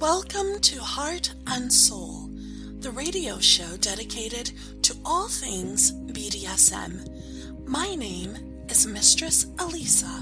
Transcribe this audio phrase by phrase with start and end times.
[0.00, 2.30] Welcome to Heart and Soul,
[2.78, 4.50] the radio show dedicated
[4.82, 7.68] to all things BDSM.
[7.68, 10.20] My name is Mistress Alisa.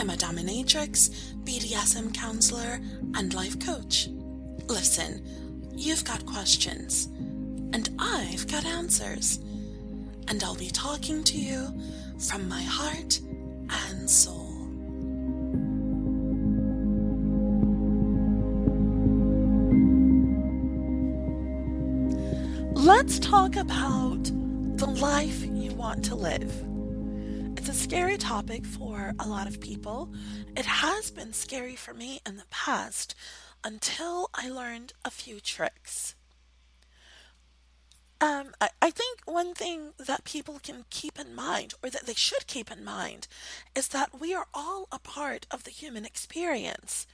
[0.00, 1.10] I'm a dominatrix,
[1.44, 2.80] BDSM counselor,
[3.14, 4.08] and life coach.
[4.68, 5.22] Listen,
[5.74, 7.10] you've got questions,
[7.74, 9.38] and I've got answers
[10.28, 11.68] and I'll be talking to you
[12.18, 13.20] from my heart
[13.68, 14.43] and soul.
[22.84, 26.52] Let's talk about the life you want to live.
[27.56, 30.12] It's a scary topic for a lot of people.
[30.54, 33.14] It has been scary for me in the past
[33.64, 36.14] until I learned a few tricks.
[38.20, 42.12] Um, I, I think one thing that people can keep in mind, or that they
[42.12, 43.28] should keep in mind,
[43.74, 47.06] is that we are all a part of the human experience.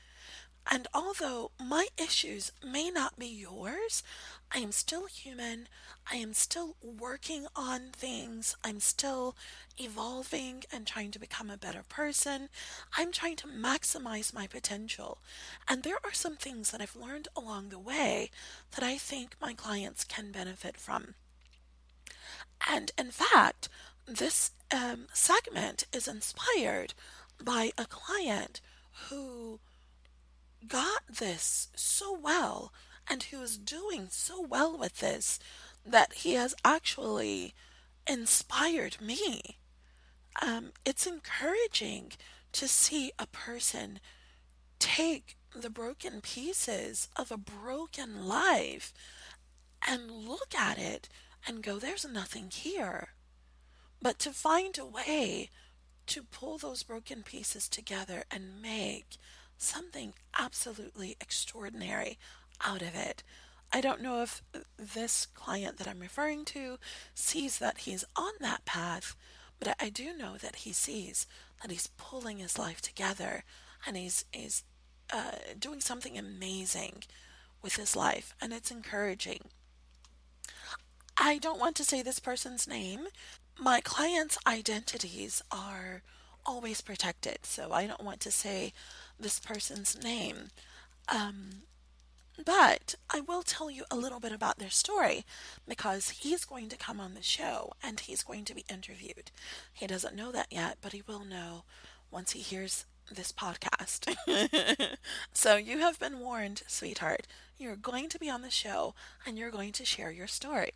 [0.69, 4.03] And although my issues may not be yours,
[4.53, 5.69] I am still human.
[6.11, 8.57] I am still working on things.
[8.65, 9.37] I'm still
[9.79, 12.49] evolving and trying to become a better person.
[12.97, 15.19] I'm trying to maximize my potential.
[15.69, 18.31] And there are some things that I've learned along the way
[18.73, 21.15] that I think my clients can benefit from.
[22.69, 23.69] And in fact,
[24.07, 26.95] this um, segment is inspired
[27.43, 28.61] by a client
[29.09, 29.61] who
[30.67, 32.73] got this so well
[33.09, 35.39] and who is doing so well with this
[35.85, 37.55] that he has actually
[38.07, 39.59] inspired me.
[40.41, 42.13] Um, it's encouraging
[42.53, 44.01] to see a person
[44.79, 48.93] take the broken pieces of a broken life
[49.87, 51.09] and look at it
[51.47, 53.11] and go, there's nothing here.
[54.01, 55.51] But to find a way
[56.07, 59.17] to pull those broken pieces together and make
[59.61, 62.19] something absolutely extraordinary
[62.65, 63.23] out of it.
[63.73, 64.43] I don't know if
[64.79, 66.79] this client that I'm referring to
[67.15, 69.15] sees that he's on that path,
[69.59, 71.27] but I do know that he sees
[71.63, 73.45] that he's pulling his life together
[73.87, 74.65] and he's, he's
[75.13, 77.05] uh, doing something amazing
[77.63, 79.41] with his life, and it's encouraging.
[81.17, 83.09] I don't want to say this person's name.
[83.59, 86.03] My clients' identities are
[86.47, 88.73] always protected, so I don't want to say
[89.21, 90.49] this person's name.
[91.09, 91.63] Um,
[92.45, 95.25] but I will tell you a little bit about their story
[95.69, 99.31] because he's going to come on the show and he's going to be interviewed.
[99.73, 101.65] He doesn't know that yet, but he will know
[102.11, 104.15] once he hears this podcast.
[105.33, 107.27] so you have been warned, sweetheart.
[107.59, 108.95] You're going to be on the show
[109.27, 110.71] and you're going to share your story.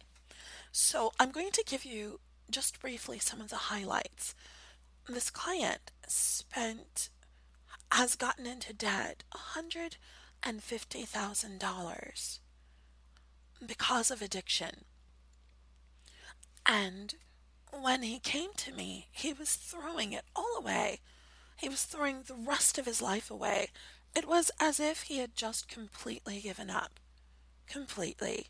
[0.72, 4.34] So I'm going to give you just briefly some of the highlights.
[5.08, 7.08] This client spent
[7.94, 9.22] has gotten into debt
[9.54, 12.38] $150,000
[13.64, 14.84] because of addiction.
[16.66, 17.14] And
[17.70, 20.98] when he came to me, he was throwing it all away.
[21.56, 23.68] He was throwing the rest of his life away.
[24.12, 26.98] It was as if he had just completely given up.
[27.68, 28.48] Completely.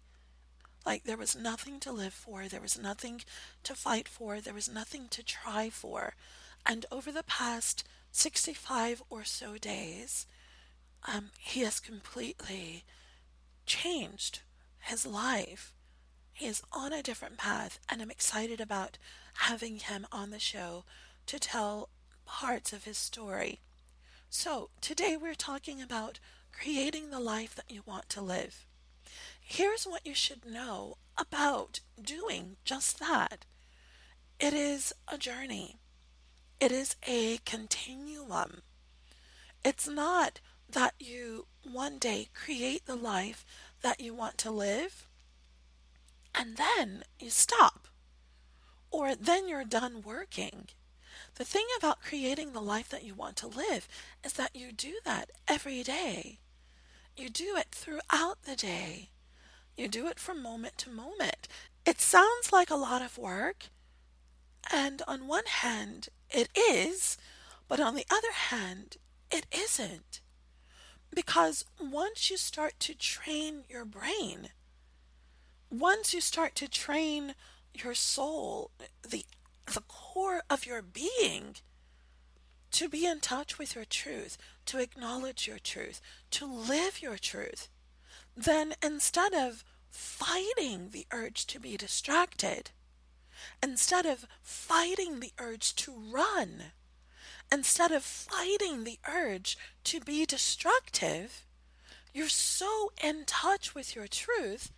[0.87, 3.21] Like there was nothing to live for, there was nothing
[3.63, 6.15] to fight for, there was nothing to try for.
[6.65, 10.27] And over the past 65 or so days,
[11.13, 12.85] um, he has completely
[13.67, 14.43] changed
[14.79, 15.75] his life.
[16.33, 18.99] He is on a different path, and I'm excited about
[19.35, 20.85] having him on the show
[21.27, 21.89] to tell
[22.25, 23.61] parts of his story.
[24.31, 26.21] So, today we're talking about
[26.53, 28.65] creating the life that you want to live.
[29.41, 33.45] Here's what you should know about doing just that
[34.39, 35.81] it is a journey.
[36.61, 38.63] It is a continuum.
[39.65, 43.45] It's not that you one day create the life
[43.83, 45.09] that you want to live
[46.35, 47.89] and then you stop
[48.91, 50.69] or then you're done working.
[51.37, 53.89] The thing about creating the life that you want to live
[54.23, 56.39] is that you do that every day.
[57.17, 59.11] You do it throughout the day.
[59.77, 61.49] You do it from moment to moment.
[61.85, 63.67] It sounds like a lot of work,
[64.73, 67.17] and on one hand, it is,
[67.69, 68.97] but on the other hand,
[69.31, 70.21] it isn't.
[71.15, 74.49] Because once you start to train your brain,
[75.71, 77.35] once you start to train
[77.73, 78.71] your soul,
[79.09, 79.25] the
[79.73, 81.57] the core of your being,
[82.71, 86.01] to be in touch with your truth, to acknowledge your truth,
[86.33, 87.69] to live your truth,
[88.37, 92.73] then instead of fighting the urge to be distracted,
[93.63, 96.73] instead of fighting the urge to run,
[97.53, 101.45] instead of fighting the urge to be destructive,
[102.13, 104.71] you're so in touch with your truth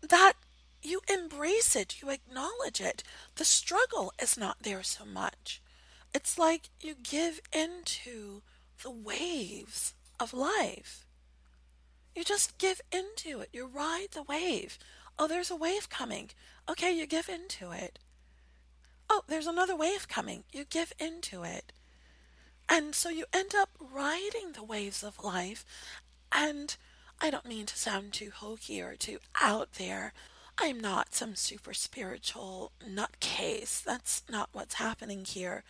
[0.00, 0.34] that
[0.82, 3.02] you embrace it, you acknowledge it.
[3.36, 5.62] The struggle is not there so much.
[6.14, 8.42] It's like you give into
[8.82, 11.06] the waves of life.
[12.14, 13.48] You just give into it.
[13.52, 14.78] You ride the wave.
[15.18, 16.30] Oh, there's a wave coming.
[16.68, 17.98] Okay, you give in to it.
[19.10, 20.44] Oh, there's another wave coming.
[20.50, 21.72] You give in to it.
[22.68, 25.64] And so you end up riding the waves of life.
[26.32, 26.76] And
[27.20, 30.12] I don't mean to sound too hokey or too out there.
[30.58, 33.82] I'm not some super spiritual nutcase.
[33.82, 35.64] That's not what's happening here.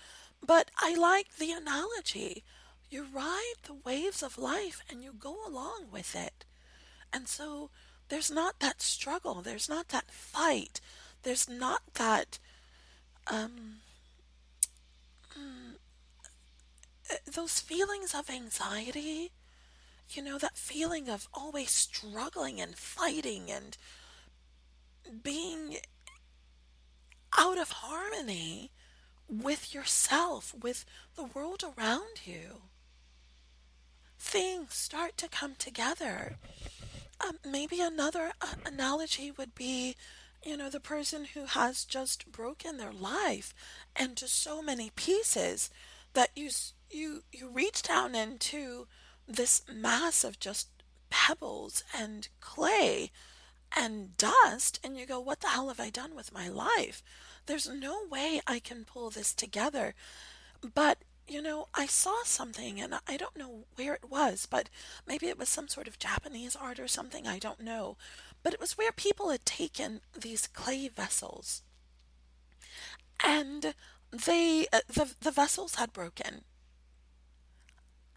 [0.46, 2.44] But I like the analogy.
[2.88, 6.44] You ride the waves of life and you go along with it.
[7.12, 7.70] And so
[8.14, 10.80] there's not that struggle, there's not that fight,
[11.24, 12.38] there's not that
[13.26, 13.78] um,
[15.36, 15.74] mm,
[17.26, 19.32] those feelings of anxiety,
[20.10, 23.76] you know, that feeling of always struggling and fighting and
[25.24, 25.78] being
[27.36, 28.70] out of harmony
[29.28, 30.84] with yourself, with
[31.16, 32.62] the world around you.
[34.20, 36.36] Things start to come together.
[37.20, 39.94] Um, maybe another uh, analogy would be
[40.44, 43.54] you know, the person who has just broken their life
[43.98, 45.70] into so many pieces
[46.12, 46.50] that you
[46.90, 48.86] you you reach down into
[49.26, 50.68] this mass of just
[51.08, 53.10] pebbles and clay
[53.76, 57.02] and dust and you go what the hell have I done with my life?
[57.46, 59.94] There's no way I can pull this together.
[60.74, 64.68] But you know, I saw something and I don't know where it was, but
[65.06, 67.96] maybe it was some sort of Japanese art or something, I don't know.
[68.42, 71.62] But it was where people had taken these clay vessels.
[73.22, 73.74] And
[74.12, 76.44] they uh, the the vessels had broken.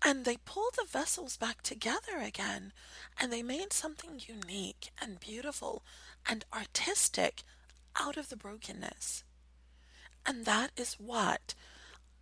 [0.04, 2.72] And they pulled the vessels back together again
[3.20, 5.84] and they made something unique and beautiful
[6.26, 7.44] and artistic
[7.96, 9.24] out of the brokenness.
[10.26, 11.56] And that is what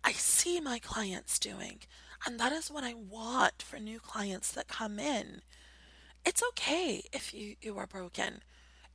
[0.06, 1.80] I see my clients doing
[2.24, 5.42] and that is what I want for new clients that come in
[6.26, 8.42] it's okay if you, you are broken.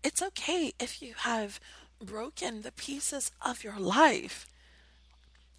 [0.03, 1.61] It's okay if you have
[2.03, 4.45] broken the pieces of your life.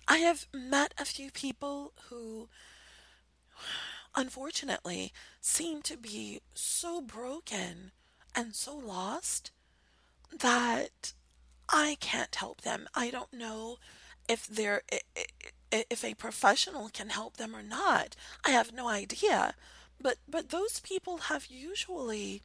[0.06, 2.50] I have met a few people who,
[4.14, 7.92] unfortunately, seem to be so broken
[8.34, 9.50] and so lost
[10.40, 11.14] that
[11.70, 12.86] I can't help them.
[12.94, 13.78] I don't know
[14.32, 14.82] if they're
[15.70, 18.16] if a professional can help them or not.
[18.46, 19.54] I have no idea.
[20.00, 22.42] But but those people have usually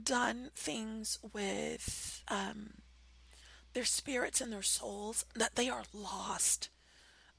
[0.00, 2.74] done things with um,
[3.74, 6.68] their spirits and their souls that they are lost.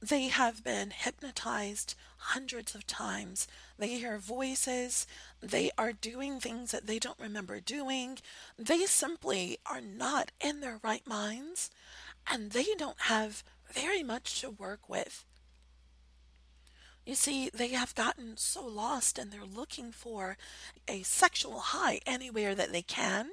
[0.01, 3.47] They have been hypnotized hundreds of times.
[3.77, 5.05] They hear voices.
[5.41, 8.19] They are doing things that they don't remember doing.
[8.57, 11.69] They simply are not in their right minds
[12.31, 15.25] and they don't have very much to work with.
[17.05, 20.37] You see, they have gotten so lost and they're looking for
[20.87, 23.31] a sexual high anywhere that they can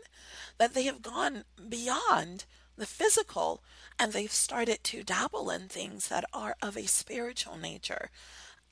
[0.59, 3.63] that they have gone beyond the physical
[3.99, 8.11] and they've started to dabble in things that are of a spiritual nature.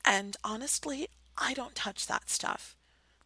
[0.03, 2.75] And honestly, I don't touch that stuff.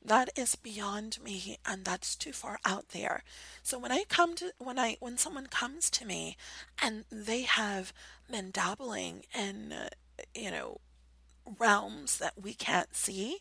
[0.04, 3.24] That is beyond me and that's too far out there.
[3.64, 6.38] So when I come to when I when someone comes to me
[6.82, 7.94] and they have
[8.30, 9.90] been dabbling in uh,
[10.36, 10.80] you know
[11.58, 13.40] realms that we can't see,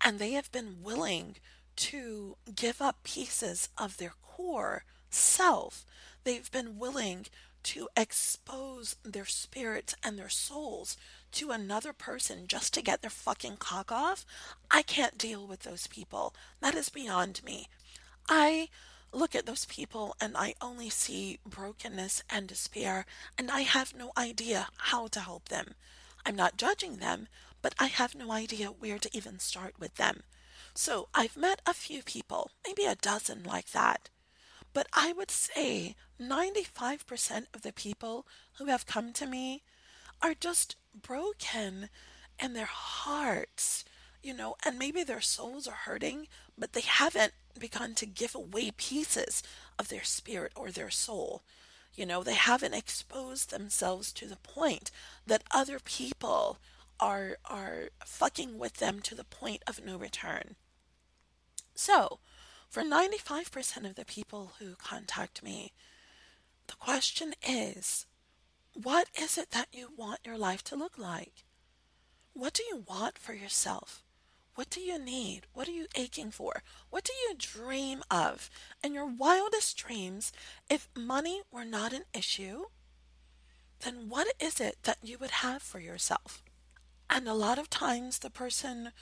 [0.00, 1.36] and they have been willing
[1.74, 5.84] to give up pieces of their core self.
[6.24, 7.26] They've been willing
[7.64, 10.96] to expose their spirits and their souls
[11.32, 14.26] to another person just to get their fucking cock off.
[14.70, 16.34] I can't deal with those people.
[16.60, 17.68] That is beyond me.
[18.28, 18.68] I
[19.12, 23.06] look at those people and I only see brokenness and despair,
[23.38, 25.74] and I have no idea how to help them.
[26.26, 27.28] I'm not judging them,
[27.60, 30.22] but I have no idea where to even start with them.
[30.74, 34.08] So I've met a few people, maybe a dozen like that.
[34.72, 39.62] But I would say 95% of the people who have come to me
[40.22, 41.90] are just broken
[42.38, 43.84] in their hearts.
[44.22, 48.70] you know, and maybe their souls are hurting, but they haven't begun to give away
[48.70, 49.42] pieces
[49.78, 51.42] of their spirit or their soul.
[51.94, 54.90] You know, they haven't exposed themselves to the point
[55.26, 56.58] that other people
[56.98, 60.56] are are fucking with them to the point of no return.
[61.74, 62.20] So,
[62.68, 65.72] for 95% of the people who contact me,
[66.66, 68.06] the question is,
[68.74, 71.44] what is it that you want your life to look like?
[72.32, 74.02] What do you want for yourself?
[74.54, 75.46] What do you need?
[75.54, 76.62] What are you aching for?
[76.90, 78.50] What do you dream of?
[78.84, 80.32] In your wildest dreams,
[80.68, 82.64] if money were not an issue,
[83.80, 86.42] then what is it that you would have for yourself?
[87.08, 88.92] And a lot of times the person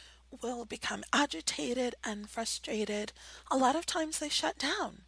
[0.43, 3.13] will become agitated and frustrated.
[3.51, 5.03] A lot of times they shut down.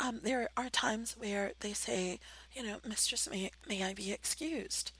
[0.00, 2.18] Um, there are times where they say,
[2.52, 4.90] you know, Mistress, may, may I be excused?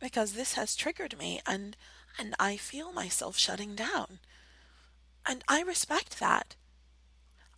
[0.00, 1.76] Because this has triggered me and
[2.18, 4.18] and I feel myself shutting down.
[5.26, 6.56] And I respect that.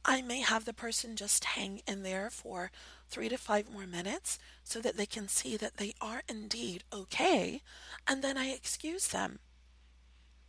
[0.05, 2.73] I may have the person just hang in there for
[3.09, 7.63] three to five more minutes so that they can see that they are indeed okay,
[8.07, 9.39] and then I excuse them.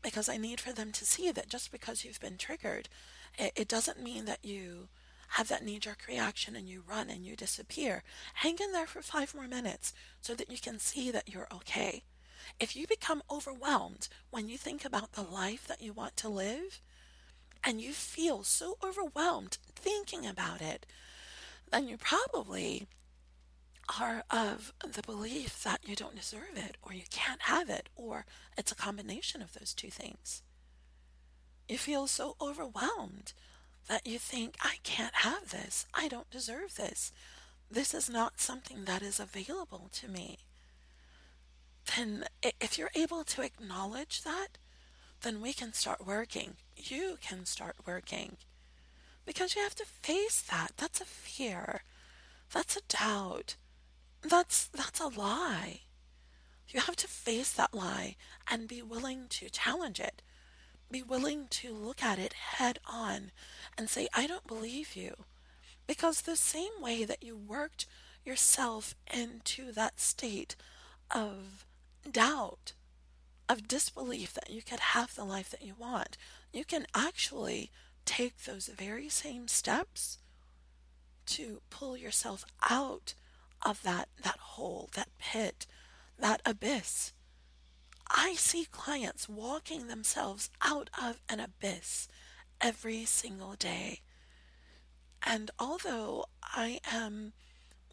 [0.01, 2.89] Because I need for them to see that just because you've been triggered,
[3.38, 4.89] it, it doesn't mean that you
[5.29, 8.03] have that knee jerk reaction and you run and you disappear.
[8.36, 12.03] Hang in there for five more minutes so that you can see that you're okay.
[12.60, 16.82] If you become overwhelmed when you think about the life that you want to live,
[17.64, 20.86] and you feel so overwhelmed thinking about it,
[21.72, 22.88] then you probably
[24.00, 28.26] are of the belief that you don't deserve it or you can't have it or
[28.58, 30.42] it's a combination of those two things.
[31.68, 33.34] You feel so overwhelmed
[33.88, 35.86] that you think, I can't have this.
[35.94, 37.12] I don't deserve this.
[37.70, 40.40] This is not something that is available to me
[41.96, 44.58] then if you're able to acknowledge that,
[45.22, 46.56] then we can start working.
[46.75, 48.38] You can start working.
[49.25, 50.72] Because you have to face that.
[50.78, 51.82] That's a fear.
[52.52, 53.56] That's a doubt.
[54.22, 55.82] That's that's a lie.
[56.68, 58.16] You have to face that lie
[58.50, 60.22] and be willing to challenge it.
[60.92, 63.32] Be willing to look at it head on
[63.78, 65.13] and say, I don't believe you.
[65.88, 67.86] Because the same way that you worked
[68.25, 70.56] yourself into that state
[71.12, 71.66] of
[72.12, 72.74] doubt,
[73.50, 76.17] of disbelief that you could have the life that you want,
[76.51, 77.72] you can actually
[78.05, 80.19] take those very same steps
[81.25, 83.13] to pull yourself out
[83.62, 85.65] of that, that hole, that pit,
[86.17, 87.13] that abyss.
[88.10, 92.07] I see clients walking themselves out of an abyss
[92.60, 94.01] every single day.
[95.25, 97.33] And although I am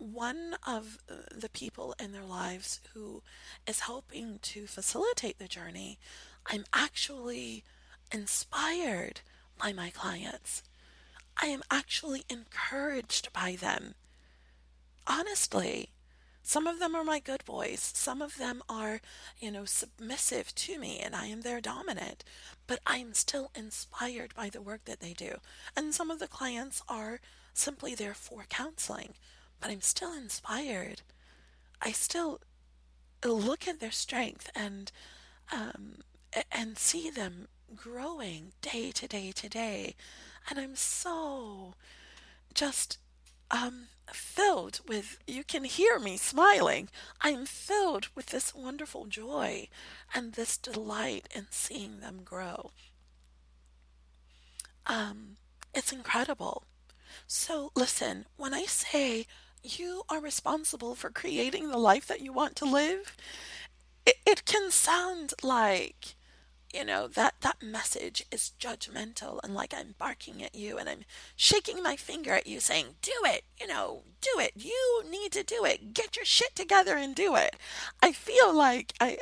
[0.00, 3.22] one of uh, the people in their lives who
[3.66, 5.98] is helping to facilitate the journey,
[6.46, 7.64] I'm actually
[8.10, 9.20] inspired
[9.58, 10.62] by my clients.
[11.36, 13.94] I am actually encouraged by them.
[15.06, 15.90] Honestly,
[16.42, 17.92] some of them are my good boys.
[17.94, 19.00] Some of them are,
[19.38, 22.24] you know, submissive to me and I am their dominant.
[22.66, 25.36] But I'm still inspired by the work that they do.
[25.76, 27.20] And some of the clients are
[27.52, 29.14] simply there for counseling
[29.60, 31.02] but I'm still inspired.
[31.82, 32.40] I still
[33.24, 34.90] look at their strength and
[35.52, 35.96] um,
[36.52, 39.94] and see them growing day to day to day,
[40.48, 41.74] and I'm so
[42.54, 42.98] just
[43.50, 45.18] um, filled with.
[45.26, 46.88] You can hear me smiling.
[47.20, 49.68] I'm filled with this wonderful joy
[50.14, 52.70] and this delight in seeing them grow.
[54.86, 55.36] Um,
[55.74, 56.64] it's incredible.
[57.26, 59.26] So listen, when I say
[59.62, 63.16] you are responsible for creating the life that you want to live,
[64.06, 66.14] it, it can sound like
[66.72, 71.00] you know that that message is judgmental and like i'm barking at you and i'm
[71.34, 74.52] shaking my finger at you saying do it you know do it.
[74.54, 75.94] You need to do it.
[75.94, 77.56] Get your shit together and do it.
[78.02, 79.18] I feel like i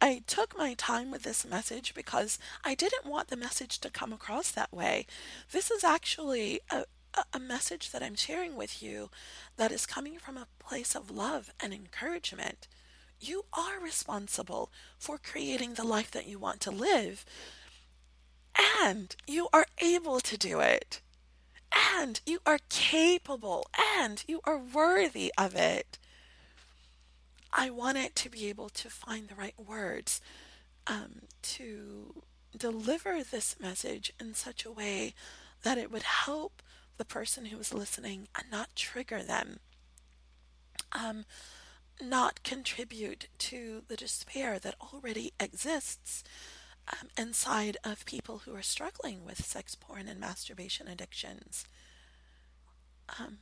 [0.00, 4.12] i took my time with this message because i didn't want the message to come
[4.12, 5.06] across that way.
[5.52, 6.84] This is actually a,
[7.32, 9.10] a message that I'm sharing with you
[9.56, 12.68] that is coming from a place of love and encouragement.
[13.20, 17.24] You are responsible for creating the life that you want to live,
[18.82, 21.00] and you are able to do it,
[21.72, 25.98] and you are capable, and you are worthy of it.
[27.52, 30.20] I wanted to be able to find the right words
[30.86, 32.22] um, to
[32.56, 35.14] deliver this message in such a way
[35.62, 36.62] that it would help
[37.00, 39.58] the person who is listening and not trigger them.
[40.92, 41.24] Um,
[41.98, 46.22] not contribute to the despair that already exists
[46.92, 51.64] um, inside of people who are struggling with sex porn and masturbation addictions.
[53.18, 53.38] Um,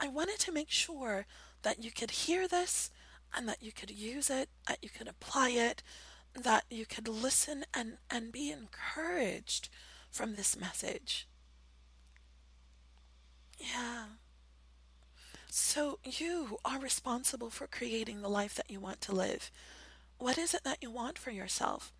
[0.00, 1.26] I wanted to make sure
[1.60, 2.90] that you could hear this
[3.36, 5.82] and that you could use it, that you could apply it,
[6.34, 9.68] that you could listen and, and be encouraged
[10.10, 11.28] from this message.
[13.58, 14.04] Yeah.
[15.56, 19.52] So you are responsible for creating the life that you want to live.
[20.18, 21.92] What is it that you want for yourself?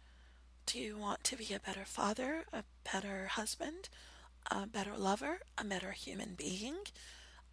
[0.66, 3.90] Do you want to be a better father, a better husband,
[4.50, 6.78] a better lover, a better human being,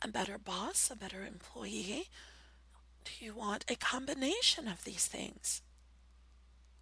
[0.02, 2.10] a better boss, a better employee?
[3.06, 5.62] Do you want a combination of these things?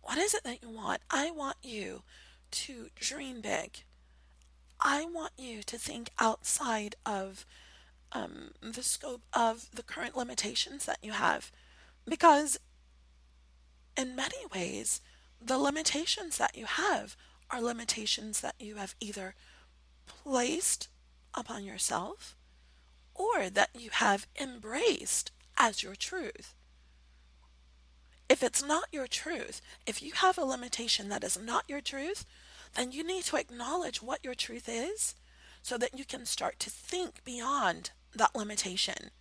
[0.01, 1.01] What is it that you want?
[1.11, 2.03] I want you
[2.51, 3.83] to dream big.
[4.79, 7.45] I want you to think outside of
[8.11, 11.51] um, the scope of the current limitations that you have.
[12.05, 12.59] Because
[13.97, 15.01] in many ways,
[15.41, 17.15] the limitations that you have
[17.49, 19.35] are limitations that you have either
[20.05, 20.87] placed
[21.33, 22.35] upon yourself
[23.13, 26.53] or that you have embraced as your truth.
[28.29, 32.25] If it's not your truth, if you have a limitation that is not your truth,
[32.75, 35.15] then you need to acknowledge what your truth is
[35.61, 39.11] so that you can start to think beyond that limitation.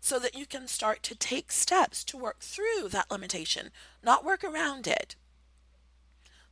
[0.00, 3.70] So that you can start to take steps to work through that limitation,
[4.02, 5.16] not work around it.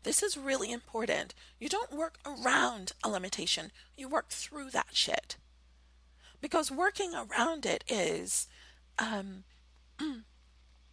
[0.05, 1.35] This is really important.
[1.59, 5.37] You don't work around a limitation, you work through that shit.
[6.41, 8.49] Because working around it is,
[8.99, 9.45] um,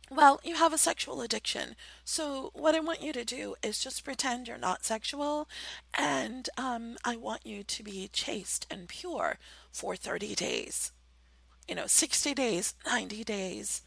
[0.09, 1.75] well, you have a sexual addiction.
[2.05, 5.50] So, what I want you to do is just pretend you're not sexual,
[5.93, 9.38] and um, I want you to be chaste and pure
[9.72, 10.92] for 30 days.
[11.68, 13.82] You know, 60 days, 90 days.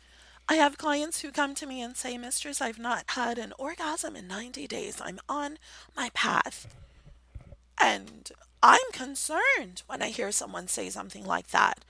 [0.48, 4.14] I have clients who come to me and say, Mistress, I've not had an orgasm
[4.14, 5.00] in 90 days.
[5.00, 5.58] I'm on
[5.96, 6.74] my path.
[7.78, 8.30] And
[8.62, 11.84] I'm concerned when I hear someone say something like that.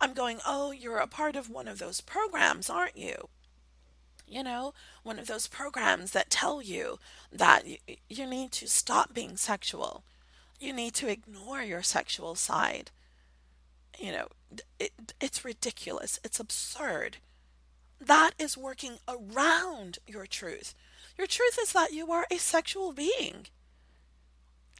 [0.00, 3.28] I'm going, Oh, you're a part of one of those programs, aren't you?
[4.28, 6.98] You know, one of those programs that tell you
[7.32, 7.64] that
[8.08, 10.02] you need to stop being sexual.
[10.58, 12.90] You need to ignore your sexual side.
[13.98, 14.28] You know,
[14.78, 16.20] it, it's ridiculous.
[16.24, 17.18] It's absurd.
[18.00, 20.74] That is working around your truth.
[21.16, 23.46] Your truth is that you are a sexual being.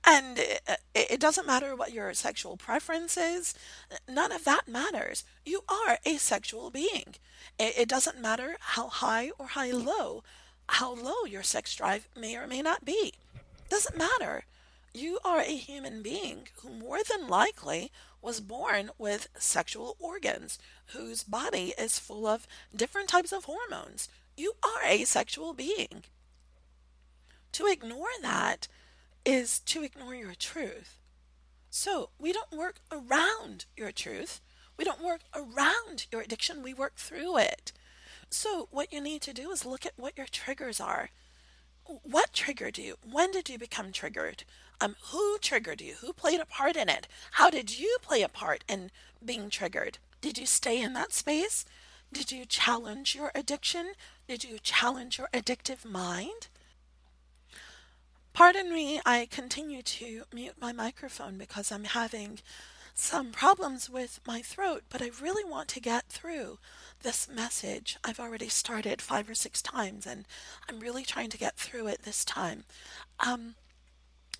[0.04, 3.54] And uh, it, it, doesn't matter what your sexual preference is,
[4.08, 5.24] none of that matters.
[5.44, 7.16] You are a sexual being.
[7.58, 10.22] It, it doesn't matter how high or how low,
[10.68, 13.14] how low your sex drive may or may not be.
[13.68, 14.44] Doesn't matter.
[14.94, 17.90] You are a human being who more than likely
[18.26, 24.08] was born with sexual organs, whose body is full of different types of hormones.
[24.36, 26.02] You are a sexual being.
[27.52, 28.66] To ignore that
[29.24, 30.98] is to ignore your truth.
[31.70, 34.40] So we don't work around your truth.
[34.76, 36.64] We don't work around your addiction.
[36.64, 37.70] We work through it.
[38.28, 41.10] So what you need to do is look at what your triggers are.
[42.02, 42.96] What triggered you?
[43.08, 44.42] When did you become triggered?
[44.80, 45.94] Um, who triggered you?
[46.00, 47.08] Who played a part in it?
[47.32, 48.90] How did you play a part in
[49.24, 49.98] being triggered?
[50.20, 51.64] Did you stay in that space?
[52.12, 53.92] Did you challenge your addiction?
[54.28, 56.48] Did you challenge your addictive mind?
[58.32, 62.40] Pardon me, I continue to mute my microphone because I'm having
[62.94, 66.58] some problems with my throat, but I really want to get through
[67.02, 67.98] this message.
[68.04, 70.26] I've already started five or six times and
[70.68, 72.64] I'm really trying to get through it this time.
[73.20, 73.54] Um,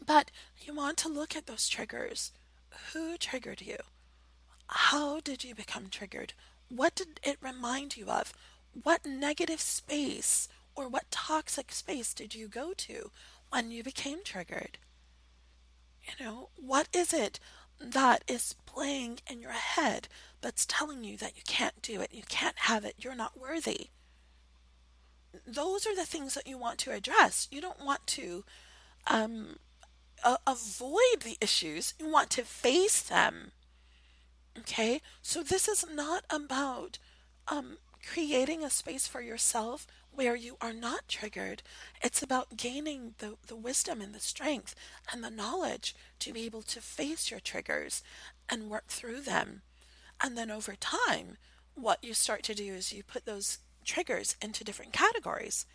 [0.05, 0.31] but
[0.61, 2.33] you want to look at those triggers.
[2.93, 3.77] Who triggered you?
[4.69, 6.33] How did you become triggered?
[6.69, 8.33] What did it remind you of?
[8.83, 13.11] What negative space or what toxic space did you go to
[13.51, 14.79] when you became triggered?
[16.03, 17.41] You know, what is it
[17.81, 20.09] that is playing in your head
[20.41, 23.89] that's telling you that you can't do it, you can't have it, you're not worthy?
[25.47, 27.49] Those are the things that you want to address.
[27.51, 28.45] You don't want to
[29.07, 29.57] um,
[30.27, 33.53] uh, avoid the issues, you want to face them.
[34.59, 35.01] Okay?
[35.23, 36.99] So this is not about
[37.47, 41.63] um, creating a space for yourself where you are not triggered.
[42.03, 44.75] It's about gaining the, the wisdom and the strength
[45.13, 48.03] and the knowledge to be able to face your triggers
[48.49, 49.63] and work through them.
[50.21, 51.37] And then over time,
[51.75, 55.67] what you start to do is you put those triggers into different categories.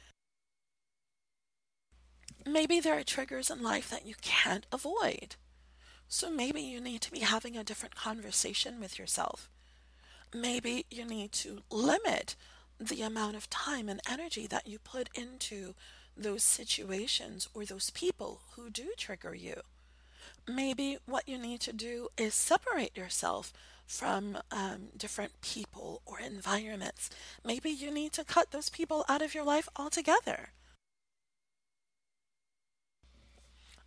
[2.45, 5.35] Maybe there are triggers in life that you can't avoid.
[6.07, 9.49] So maybe you need to be having a different conversation with yourself.
[10.33, 12.35] Maybe you need to limit
[12.79, 15.75] the amount of time and energy that you put into
[16.17, 19.61] those situations or those people who do trigger you.
[20.47, 23.53] Maybe what you need to do is separate yourself
[23.85, 27.09] from um, different people or environments.
[27.45, 30.49] Maybe you need to cut those people out of your life altogether.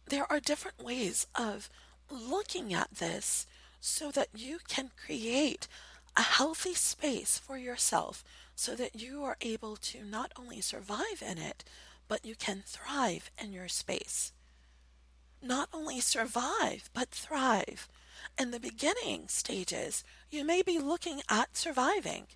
[0.06, 1.70] There are different ways of
[2.10, 3.46] looking at this
[3.80, 5.66] so that you can create
[6.16, 8.22] a healthy space for yourself
[8.54, 11.64] so that you are able to not only survive in it,
[12.06, 14.32] but you can thrive in your space.
[15.42, 17.88] Not only survive, but thrive.
[18.38, 22.26] In the beginning stages, you may be looking at surviving.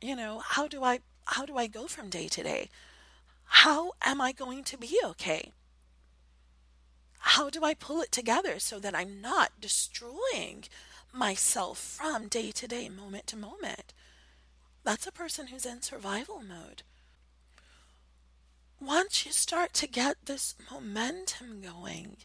[0.00, 2.68] You know, how do I how do I go from day to day?
[3.44, 5.52] How am I going to be okay?
[7.24, 10.64] How do I pull it together so that I'm not destroying
[11.12, 13.94] myself from day to day, moment to moment?
[14.82, 16.82] That's a person who's in survival mode.
[18.80, 22.16] Once you start to get this momentum going,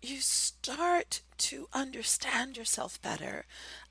[0.00, 3.44] you start to understand yourself better,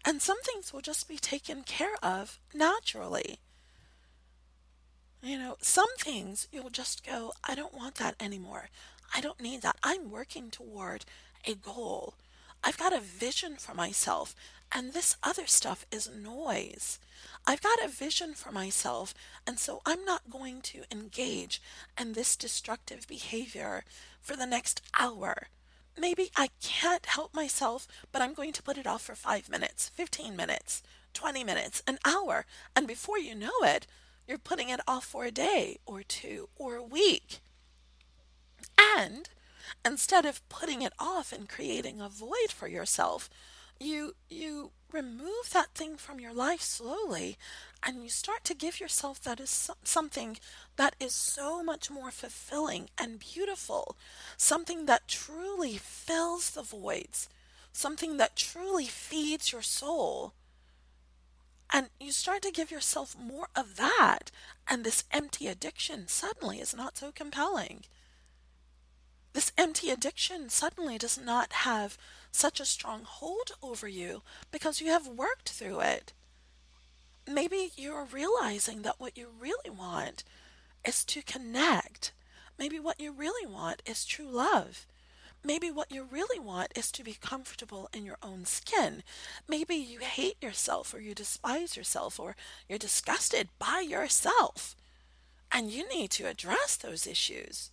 [0.06, 3.40] and some things will just be taken care of naturally.
[5.22, 8.70] You know, some things you'll just go, I don't want that anymore.
[9.14, 9.78] I don't need that.
[9.84, 11.06] I'm working toward
[11.46, 12.16] a goal.
[12.64, 14.36] I've got a vision for myself,
[14.72, 17.00] and this other stuff is noise.
[17.46, 19.14] I've got a vision for myself,
[19.48, 21.62] and so I'm not going to engage
[22.00, 23.84] in this destructive behavior
[24.22, 25.48] for the next hour.
[26.00, 29.90] Maybe I can't help myself, but I'm going to put it off for five minutes,
[29.96, 32.46] 15 minutes, 20 minutes, an hour,
[32.76, 33.88] and before you know it,
[34.28, 37.42] you're putting it off for a day or two or a week.
[38.78, 39.30] And
[39.86, 43.30] instead of putting it off and creating a void for yourself,
[43.80, 47.38] you you remove that thing from your life slowly
[47.84, 50.38] and you start to give yourself that is something
[50.76, 53.98] that is so much more fulfilling and beautiful.
[54.38, 57.28] Something that truly fills the voids.
[57.74, 60.34] Something that truly feeds your soul.
[61.74, 64.30] And you start to give yourself more of that.
[64.68, 67.86] And this empty addiction suddenly is not so compelling
[69.34, 71.98] this empty addiction suddenly does not have
[72.32, 76.14] such a strong hold over you because you have worked through it.
[77.28, 80.24] Maybe you're realizing that what you really want
[80.86, 82.12] is to connect.
[82.58, 84.86] Maybe what you really want is true love.
[85.44, 89.02] Maybe what you really want is to be comfortable in your own skin.
[89.48, 92.36] Maybe you hate yourself or you despise yourself or
[92.70, 94.76] you're disgusted by yourself.
[95.52, 97.72] And you need to address those issues.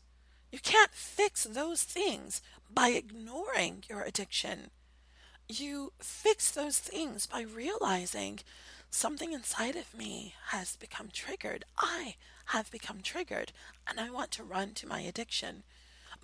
[0.51, 4.71] You can't fix those things by ignoring your addiction.
[5.49, 8.41] You fix those things by realizing
[8.91, 11.65] something inside of me has become triggered.
[11.77, 13.53] I have become triggered
[13.87, 15.65] and I want to run to my addiction.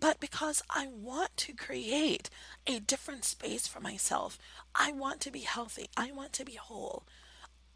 [0.00, 2.30] But because I want to create
[2.66, 4.38] a different space for myself,
[4.74, 7.04] I want to be healthy, I want to be whole.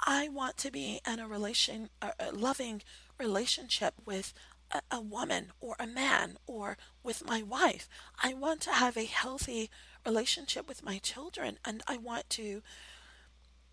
[0.01, 2.83] I want to be in a relation, a loving
[3.19, 4.33] relationship with
[4.71, 7.89] a, a woman or a man or with my wife.
[8.23, 9.71] I want to have a healthy
[10.05, 12.63] relationship with my children and I want to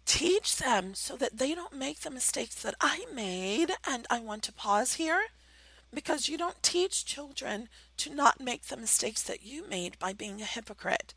[0.06, 3.72] teach them so that they don't make the mistakes that I made.
[3.88, 5.22] And I want to pause here
[5.94, 10.42] because you don't teach children to not make the mistakes that you made by being
[10.42, 11.14] a hypocrite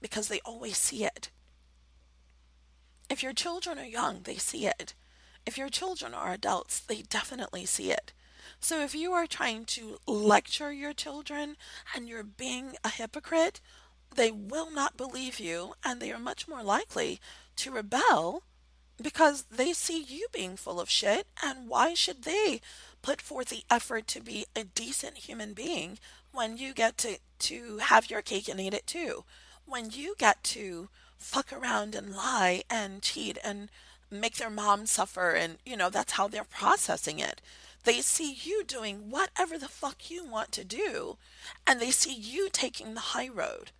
[0.00, 1.30] because they always see it.
[3.10, 4.94] If your children are young, they see it.
[5.44, 8.12] If your children are adults, they definitely see it.
[8.60, 11.56] So if you are trying to lecture your children
[11.94, 13.60] and you're being a hypocrite,
[14.14, 17.20] they will not believe you and they are much more likely
[17.56, 18.42] to rebel
[19.00, 22.60] because they see you being full of shit and why should they
[23.00, 25.98] put forth the effort to be a decent human being
[26.32, 29.24] when you get to to have your cake and eat it too?
[29.64, 33.70] When you get to fuck around and lie and cheat and
[34.10, 37.40] make their mom suffer and you know that's how they're processing it
[37.84, 41.16] they see you doing whatever the fuck you want to do,
[41.66, 43.70] and they see you taking the high road.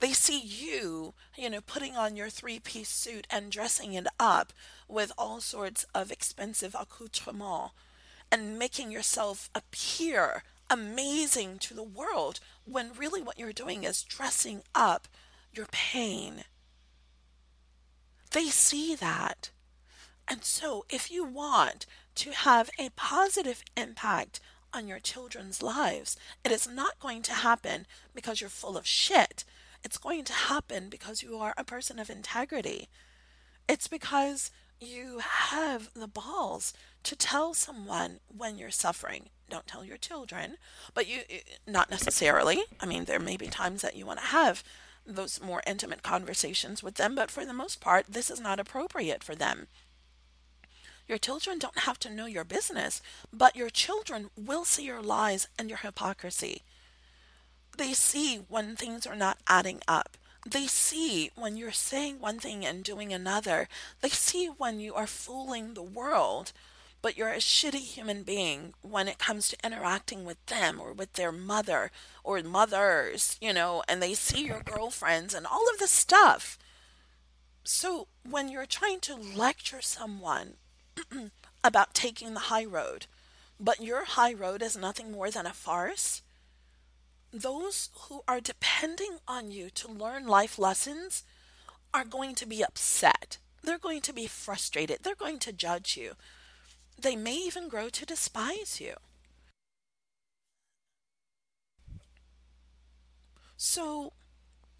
[0.00, 4.52] They see you, you know, putting on your three piece suit and dressing it up
[4.88, 7.72] with all sorts of expensive accoutrements
[8.32, 14.62] and making yourself appear amazing to the world when really what you're doing is dressing
[14.74, 15.08] up
[15.52, 16.44] your pain.
[18.30, 19.50] They see that.
[20.28, 24.40] And so, if you want to have a positive impact
[24.72, 29.44] on your children's lives, it is not going to happen because you're full of shit.
[29.82, 32.88] It's going to happen because you are a person of integrity.
[33.68, 36.72] It's because you have the balls
[37.04, 39.28] to tell someone when you're suffering.
[39.48, 40.56] don't tell your children,
[40.94, 42.62] but you eh, not necessarily.
[42.78, 44.62] I mean, there may be times that you want to have
[45.06, 49.24] those more intimate conversations with them, but for the most part, this is not appropriate
[49.24, 49.66] for them.
[51.10, 55.48] Your children don't have to know your business, but your children will see your lies
[55.58, 56.62] and your hypocrisy.
[57.76, 60.16] They see when things are not adding up.
[60.48, 63.66] They see when you're saying one thing and doing another.
[64.02, 66.52] They see when you are fooling the world
[67.02, 71.14] but you're a shitty human being when it comes to interacting with them or with
[71.14, 71.90] their mother
[72.22, 76.58] or mothers, you know, and they see your girlfriends and all of this stuff.
[77.64, 80.56] So when you're trying to lecture someone
[81.64, 83.06] about taking the high road,
[83.58, 86.22] but your high road is nothing more than a farce,
[87.32, 91.22] those who are depending on you to learn life lessons
[91.94, 93.38] are going to be upset.
[93.62, 95.00] They're going to be frustrated.
[95.02, 96.12] They're going to judge you.
[96.98, 98.94] They may even grow to despise you.
[103.56, 104.12] So,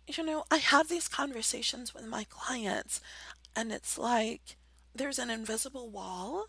[0.06, 3.00] you know, I have these conversations with my clients,
[3.54, 4.56] and it's like
[4.94, 6.46] there's an invisible wall,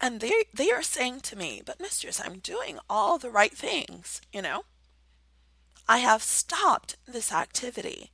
[0.00, 4.20] and they they are saying to me, "But mistress, I'm doing all the right things,
[4.32, 4.64] you know?
[5.88, 8.10] I have stopped this activity.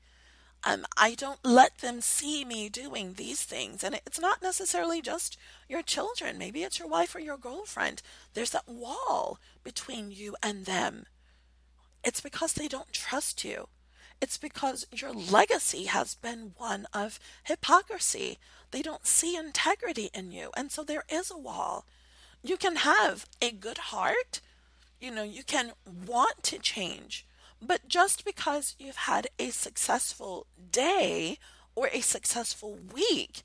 [0.64, 3.82] Um, I don't let them see me doing these things.
[3.82, 5.36] And it's not necessarily just
[5.68, 6.38] your children.
[6.38, 8.02] Maybe it's your wife or your girlfriend.
[8.34, 11.06] There's that wall between you and them.
[12.04, 13.68] It's because they don't trust you.
[14.22, 18.38] It's because your legacy has been one of hypocrisy.
[18.70, 20.50] They don't see integrity in you.
[20.56, 21.84] And so there is a wall.
[22.42, 24.40] You can have a good heart.
[24.98, 27.26] You know, you can want to change
[27.64, 31.38] but just because you've had a successful day
[31.76, 33.42] or a successful week,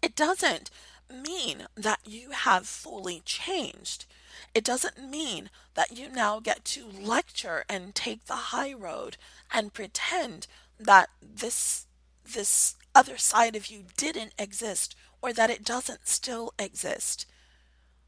[0.00, 0.70] it doesn't
[1.10, 4.06] mean that you have fully changed.
[4.54, 9.16] It doesn't mean that you now get to lecture and take the high road
[9.52, 10.46] and pretend
[10.78, 11.86] that this
[12.24, 17.26] this other side of you didn't exist or that it doesn't still exist.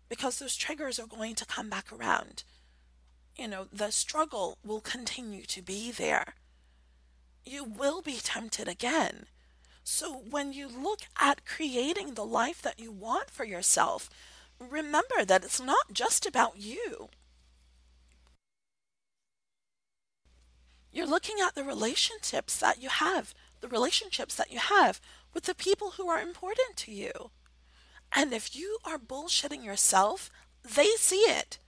[0.09, 2.45] Because those triggers are going to come back around
[3.37, 6.35] you know, the struggle will continue to be there.
[7.45, 9.27] You will be tempted again.
[9.83, 14.09] So when you look at creating the life that you want for yourself,
[14.71, 17.09] remember that it's not just about you.
[20.93, 25.01] You're looking at the relationships that you have, the relationships that you have
[25.33, 27.31] with the people who are important to you.
[28.13, 30.31] And if you are bullshitting yourself,
[30.63, 31.59] they see it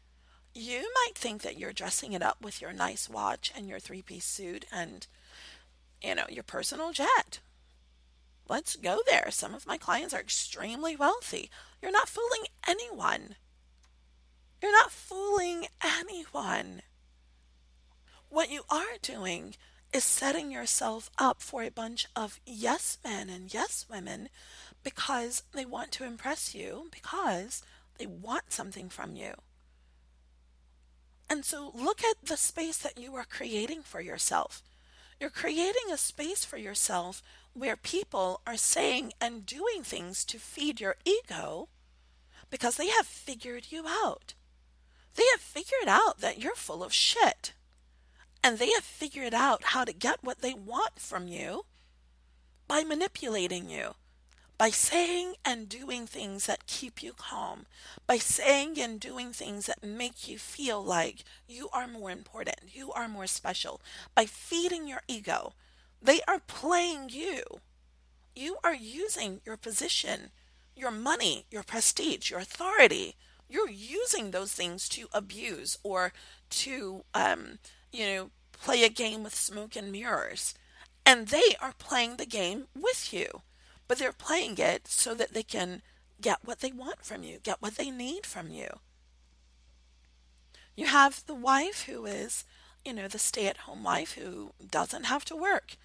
[0.56, 4.00] you might think that you're dressing it up with your nice watch and your three
[4.00, 5.06] piece suit and,
[6.02, 7.40] you know, your personal jet.
[8.48, 9.30] Let's go there.
[9.30, 11.50] Some of my clients are extremely wealthy.
[11.82, 13.36] You're not fooling anyone.
[14.62, 16.82] You're not fooling anyone.
[18.28, 19.54] What you are doing
[19.92, 24.28] is setting yourself up for a bunch of yes men and yes women
[24.82, 27.62] because they want to impress you, because
[27.98, 29.34] they want something from you.
[31.28, 34.62] And so look at the space that you are creating for yourself.
[35.20, 37.22] You're creating a space for yourself
[37.56, 41.68] where people are saying and doing things to feed your ego
[42.50, 44.34] because they have figured you out.
[45.14, 47.52] They have figured out that you're full of shit.
[48.44, 51.64] And they have figured out how to get what they want from you
[52.68, 53.94] by manipulating you
[54.58, 57.66] by saying and doing things that keep you calm,
[58.06, 62.90] by saying and doing things that make you feel like you are more important, you
[62.92, 63.80] are more special,
[64.14, 65.52] by feeding your ego.
[66.06, 67.42] They are playing you.
[68.34, 70.30] You are using your position,
[70.74, 73.16] your money, your prestige, your authority.
[73.48, 76.12] You're using those things to abuse or
[76.50, 77.58] to, um,
[77.92, 80.54] you know, play a game with smoke and mirrors.
[81.04, 83.42] And they are playing the game with you
[83.88, 85.82] but they're playing it so that they can
[86.20, 88.68] get what they want from you, get what they need from you.
[90.76, 92.44] You have the wife who is,
[92.84, 95.76] you know, the stay at home wife who doesn't have to work.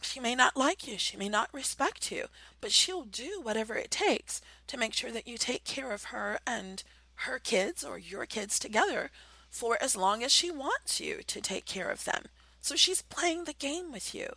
[0.00, 2.26] She may not like you, she may not respect you,
[2.60, 6.38] but she'll do whatever it takes to make sure that you take care of her
[6.46, 6.82] and
[7.22, 9.10] her kids or your kids together
[9.50, 12.26] for as long as she wants you to take care of them.
[12.60, 14.34] So she's playing the game with you.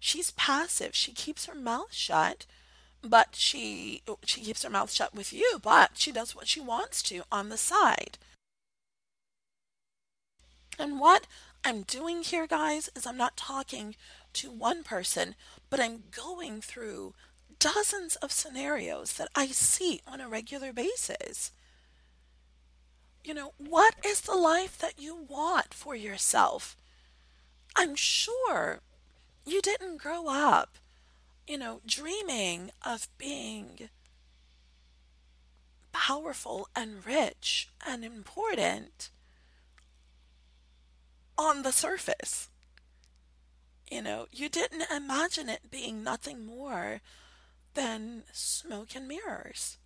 [0.00, 0.94] She's passive.
[0.94, 2.46] She keeps her mouth shut,
[3.02, 7.02] but she she keeps her mouth shut with you, but she does what she wants
[7.04, 8.18] to on the side.
[10.78, 11.26] And what
[11.64, 13.96] I'm doing here, guys, is I'm not talking
[14.34, 15.34] to one person,
[15.70, 17.14] but I'm going through
[17.58, 21.50] dozens of scenarios that I see on a regular basis.
[23.24, 26.76] You know, what is the life that you want for yourself?
[27.76, 28.80] I'm sure
[29.44, 30.78] you didn't grow up,
[31.46, 33.88] you know, dreaming of being
[35.92, 39.10] powerful and rich and important
[41.36, 42.48] on the surface.
[43.90, 47.00] You know, you didn't imagine it being nothing more
[47.74, 49.78] than smoke and mirrors.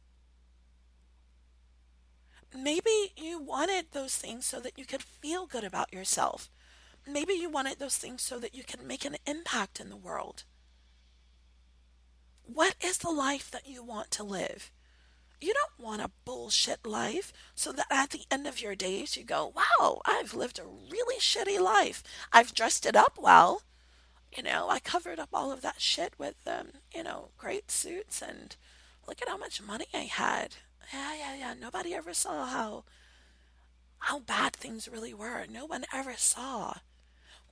[2.55, 6.51] Maybe you wanted those things so that you could feel good about yourself.
[7.07, 10.45] Maybe you wanted those things so that you could make an impact in the world.
[12.43, 14.71] What is the life that you want to live?
[15.41, 19.25] You don't want a bullshit life so that at the end of your days you
[19.25, 22.03] go, wow, I've lived a really shitty life.
[22.33, 23.63] I've dressed it up well.
[24.37, 28.23] You know, I covered up all of that shit with, um, you know, great suits
[28.23, 28.57] and
[29.07, 30.57] look at how much money I had.
[30.93, 31.55] Yeah, yeah, yeah.
[31.55, 32.85] Nobody ever saw how
[33.99, 35.45] how bad things really were.
[35.49, 36.75] No one ever saw.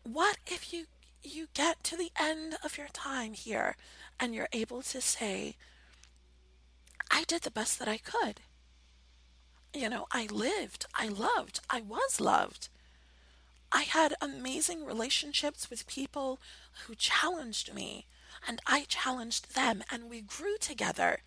[0.02, 0.86] What if you
[1.22, 3.76] you get to the end of your time here
[4.18, 5.56] and you're able to say,
[7.10, 8.40] I did the best that I could.
[9.74, 12.68] You know, I lived, I loved, I was loved.
[13.72, 16.40] I had amazing relationships with people
[16.86, 18.06] who challenged me,
[18.46, 21.20] and I challenged them, and we grew together.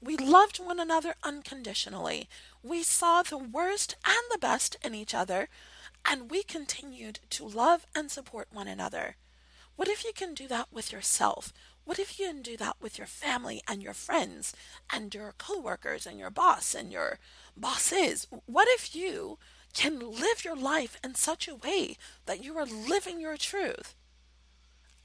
[0.00, 2.28] We loved one another unconditionally.
[2.62, 5.48] We saw the worst and the best in each other,
[6.04, 9.16] and we continued to love and support one another.
[9.76, 11.52] What if you can do that with yourself?
[11.84, 14.54] What if you can do that with your family and your friends
[14.90, 17.18] and your coworkers and your boss and your
[17.56, 18.26] bosses?
[18.46, 19.38] What if you
[19.74, 23.94] can live your life in such a way that you are living your truth?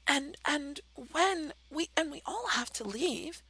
[0.06, 0.80] And and
[1.12, 3.42] when we and we all have to leave,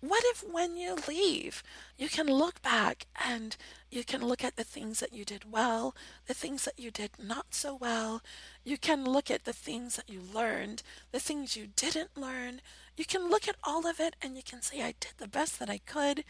[0.00, 1.62] what if when you leave,
[1.96, 3.56] you can look back and
[3.90, 7.10] you can look at the things that you did well, the things that you did
[7.18, 8.22] not so well.
[8.62, 12.60] You can look at the things that you learned, the things you didn't learn.
[12.96, 15.58] You can look at all of it and you can say, I did the best
[15.58, 16.22] that I could.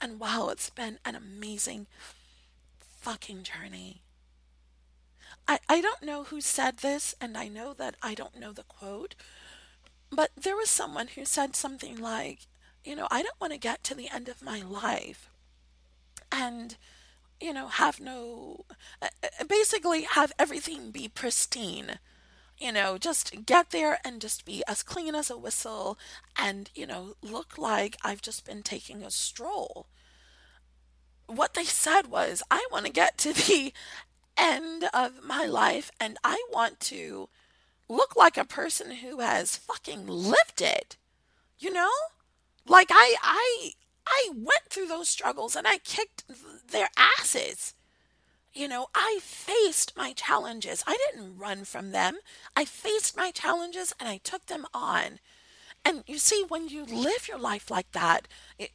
[0.00, 1.88] And wow, it's been an amazing
[3.00, 4.02] fucking journey.
[5.48, 8.62] I, I don't know who said this, and I know that I don't know the
[8.62, 9.14] quote,
[10.10, 12.46] but there was someone who said something like,
[12.84, 15.28] you know, I don't want to get to the end of my life
[16.32, 16.76] and,
[17.40, 18.64] you know, have no,
[19.02, 21.98] uh, uh, basically have everything be pristine.
[22.58, 25.98] You know, just get there and just be as clean as a whistle
[26.36, 29.86] and, you know, look like I've just been taking a stroll.
[31.30, 33.72] What they said was, I want to get to the
[34.36, 37.28] end of my life and I want to
[37.88, 40.96] look like a person who has fucking lived it.
[41.58, 41.90] You know?
[42.66, 43.72] Like I I
[44.06, 46.24] I went through those struggles and I kicked
[46.70, 47.74] their asses.
[48.52, 50.82] You know, I faced my challenges.
[50.86, 52.18] I didn't run from them.
[52.56, 55.20] I faced my challenges and I took them on.
[55.84, 58.26] And you see, when you live your life like that,
[58.58, 58.72] it,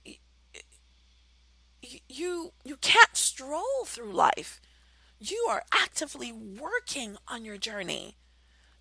[2.07, 4.61] you you can't stroll through life.
[5.19, 8.15] You are actively working on your journey.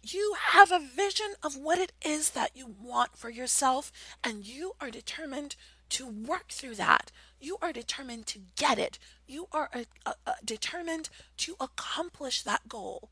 [0.02, 3.90] You have a vision of what it is that you want for yourself,
[4.22, 5.56] and you are determined
[5.90, 7.10] to work through that.
[7.40, 8.98] You are determined to get it.
[9.26, 13.10] You are a, a, a determined to accomplish that goal.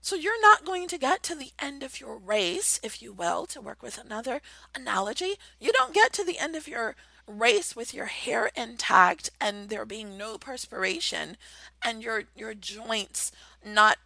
[0.00, 3.46] So you're not going to get to the end of your race, if you will,
[3.46, 4.40] to work with another
[4.74, 5.34] analogy.
[5.60, 6.96] You don't get to the end of your
[7.28, 11.36] race with your hair intact and there being no perspiration
[11.84, 13.30] and your your joints
[13.64, 13.98] not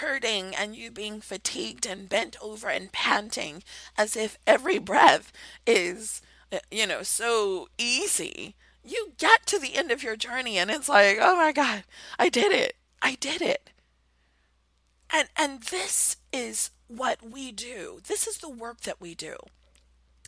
[0.00, 3.62] hurting and you being fatigued and bent over and panting
[3.96, 5.32] as if every breath
[5.66, 6.22] is,
[6.70, 8.54] you know, so easy.
[8.84, 11.84] You get to the end of your journey and it's like, oh my God,
[12.18, 12.76] I did it.
[13.02, 13.70] I did it.
[15.12, 18.00] And, and this is what we do.
[18.06, 19.36] This is the work that we do.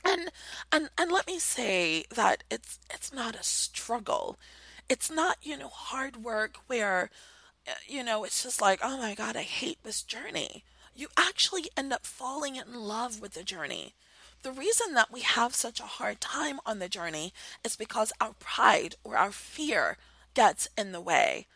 [0.04, 0.30] And,
[0.72, 4.36] and, and let me say that it's, it's not a struggle.
[4.88, 7.10] It's not, you know, hard work where
[7.66, 10.64] uh, you know, it's just like, oh my God, I hate this journey.
[10.94, 13.94] You actually end up falling in love with the journey.
[14.42, 17.32] The reason that we have such a hard time on the journey
[17.62, 19.96] is because our pride or our fear
[20.34, 21.46] gets in the way.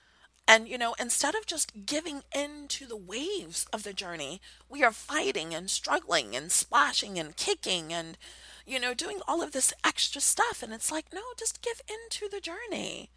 [0.49, 4.84] And, you know, instead of just giving in to the waves of the journey, we
[4.84, 8.16] are fighting and struggling and splashing and kicking and,
[8.64, 10.62] you know, doing all of this extra stuff.
[10.62, 13.11] And it's like, no, just give in to the journey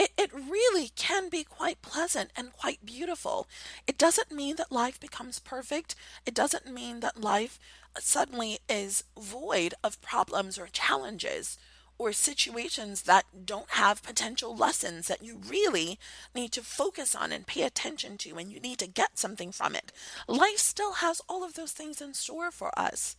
[0.00, 3.46] it, it really can be quite pleasant and quite beautiful.
[3.86, 5.94] It doesn't mean that life becomes perfect.
[6.24, 7.58] It doesn't mean that life
[7.98, 11.58] suddenly is void of problems or challenges.
[12.00, 15.98] Or situations that don't have potential lessons that you really
[16.34, 19.74] need to focus on and pay attention to and you need to get something from
[19.74, 19.92] it.
[20.26, 23.16] Life still has all of those things in store for us.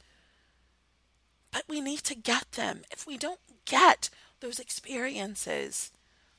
[1.52, 2.82] But we need to get them.
[2.90, 4.10] If we don't get
[4.40, 5.92] those experiences,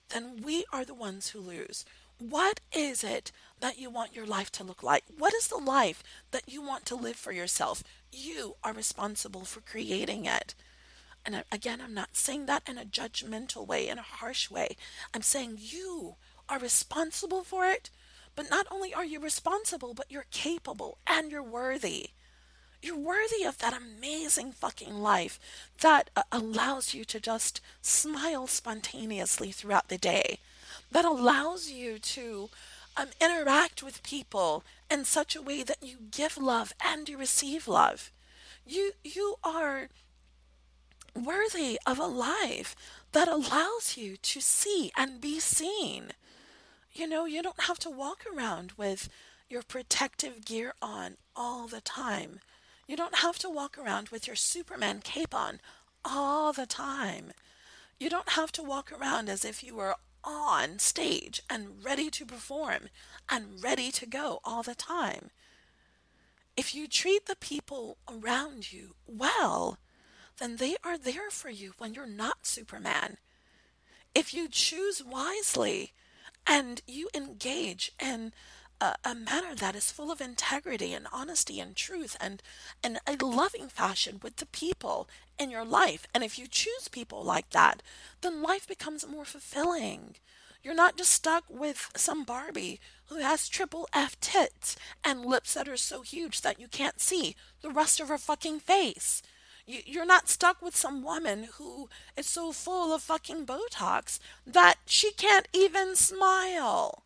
[0.08, 1.84] then we are the ones who lose.
[2.18, 3.30] What is it
[3.60, 5.04] that you want your life to look like?
[5.16, 7.84] What is the life that you want to live for yourself?
[8.10, 10.56] You are responsible for creating it.
[11.24, 14.76] And again, I'm not saying that in a judgmental way, in a harsh way.
[15.14, 16.16] I'm saying you
[16.48, 17.90] are responsible for it.
[18.34, 22.10] But not only are you responsible, but you're capable and you're worthy.
[22.80, 25.38] You're worthy of that amazing fucking life
[25.80, 30.38] that uh, allows you to just smile spontaneously throughout the day,
[30.90, 32.48] that allows you to
[32.96, 37.68] um, interact with people in such a way that you give love and you receive
[37.68, 38.10] love.
[38.66, 39.88] You you are
[41.14, 42.74] worthy of a life
[43.12, 46.12] that allows you to see and be seen.
[46.92, 49.08] You know, you don't have to walk around with
[49.48, 52.40] your protective gear on all the time.
[52.86, 55.60] You don't have to walk around with your Superman cape on
[56.04, 57.32] all the time.
[57.98, 62.26] You don't have to walk around as if you were on stage and ready to
[62.26, 62.88] perform
[63.28, 65.30] and ready to go all the time.
[66.56, 69.78] If you treat the people around you well,
[70.42, 73.16] then they are there for you when you're not Superman.
[74.12, 75.92] If you choose wisely
[76.44, 78.32] and you engage in
[78.80, 82.42] a, a, manner that is full of integrity and honesty and truth and,
[82.82, 87.22] and a loving fashion with the people in your life, and if you choose people
[87.22, 87.80] like that,
[88.20, 90.16] then life becomes more fulfilling.
[90.64, 94.74] You're not just stuck with some Barbie who has triple F tits
[95.04, 98.58] and lips that are so huge that you can't see the rest of her fucking
[98.58, 99.22] face.
[99.66, 105.12] You're not stuck with some woman who is so full of fucking Botox that she
[105.12, 107.04] can't even smile.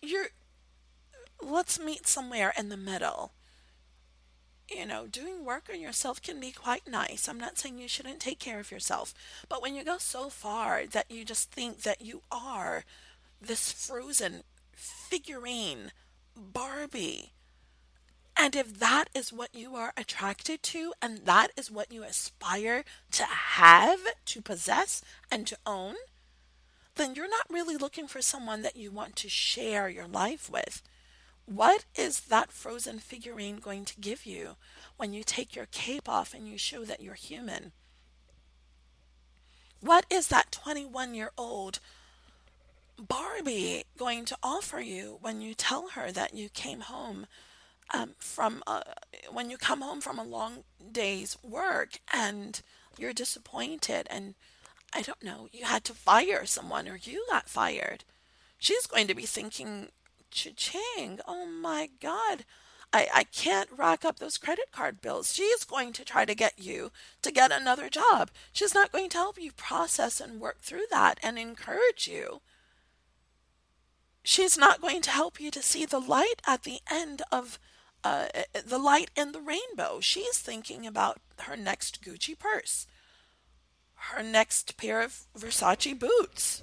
[0.00, 0.28] You're.
[1.42, 3.32] Let's meet somewhere in the middle.
[4.70, 7.28] You know, doing work on yourself can be quite nice.
[7.28, 9.14] I'm not saying you shouldn't take care of yourself.
[9.48, 12.84] But when you go so far that you just think that you are
[13.40, 14.42] this frozen
[14.72, 15.90] figurine
[16.36, 17.32] Barbie
[18.36, 22.84] and if that is what you are attracted to, and that is what you aspire
[23.12, 25.94] to have, to possess, and to own,
[26.96, 30.82] then you're not really looking for someone that you want to share your life with.
[31.46, 34.56] What is that frozen figurine going to give you
[34.96, 37.72] when you take your cape off and you show that you're human?
[39.80, 41.80] What is that 21 year old
[42.98, 47.26] Barbie going to offer you when you tell her that you came home
[47.92, 48.82] um, from uh,
[49.30, 52.62] when you come home from a long day's work and
[52.98, 54.34] you're disappointed and
[54.92, 58.04] I don't know, you had to fire someone or you got fired.
[58.58, 59.88] She's going to be thinking,
[60.30, 62.44] cha-ching, oh my God,
[62.92, 65.32] I, I can't rack up those credit card bills.
[65.32, 66.90] She's going to try to get you
[67.22, 68.30] to get another job.
[68.52, 72.40] She's not going to help you process and work through that and encourage you.
[74.22, 77.58] She's not going to help you to see the light at the end of
[78.04, 78.26] uh,
[78.66, 80.00] the light and the rainbow.
[80.00, 82.86] She's thinking about her next Gucci purse,
[83.94, 86.62] her next pair of Versace boots.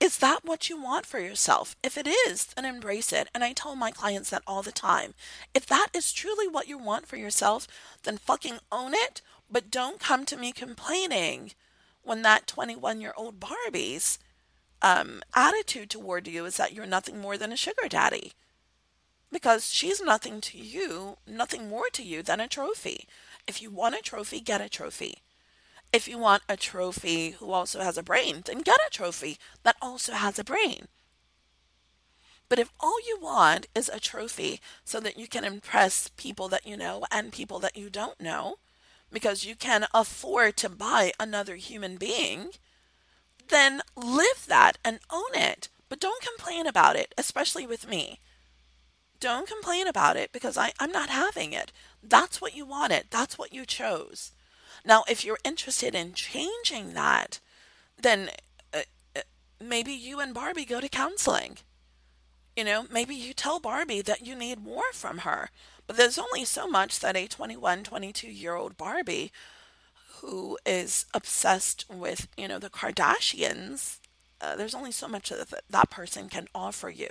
[0.00, 1.74] Is that what you want for yourself?
[1.82, 3.28] If it is, then embrace it.
[3.34, 5.14] And I tell my clients that all the time.
[5.54, 7.66] If that is truly what you want for yourself,
[8.04, 11.52] then fucking own it, but don't come to me complaining
[12.02, 14.20] when that 21 year old Barbie's
[14.82, 18.32] um, attitude toward you is that you're nothing more than a sugar daddy
[19.32, 23.06] because she's nothing to you, nothing more to you than a trophy.
[23.46, 25.18] If you want a trophy, get a trophy.
[25.92, 29.76] If you want a trophy who also has a brain, then get a trophy that
[29.80, 30.88] also has a brain.
[32.48, 36.66] But if all you want is a trophy so that you can impress people that
[36.66, 38.56] you know and people that you don't know,
[39.12, 42.50] because you can afford to buy another human being,
[43.48, 45.68] then live that and own it.
[45.88, 48.20] But don't complain about it, especially with me.
[49.20, 51.72] Don't complain about it because I, I'm not having it.
[52.02, 53.06] That's what you wanted.
[53.10, 54.32] That's what you chose.
[54.84, 57.40] Now, if you're interested in changing that,
[58.00, 58.30] then
[58.72, 58.82] uh,
[59.16, 59.20] uh,
[59.60, 61.58] maybe you and Barbie go to counseling.
[62.56, 65.50] You know, maybe you tell Barbie that you need more from her.
[65.86, 69.32] But there's only so much that a 21, 22 year old Barbie
[70.20, 73.98] who is obsessed with, you know, the Kardashians,
[74.40, 77.08] uh, there's only so much that that person can offer you.